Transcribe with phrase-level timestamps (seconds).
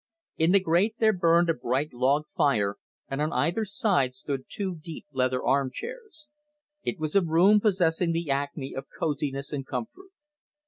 [0.35, 4.75] In the grate there burned a bright log fire, and on either side stood two
[4.81, 6.25] deep leather arm chairs.
[6.83, 10.09] It was a room possessing the acme of cosiness and comfort.